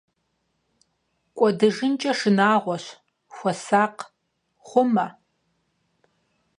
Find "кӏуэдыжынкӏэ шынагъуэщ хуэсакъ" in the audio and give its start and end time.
1.37-4.01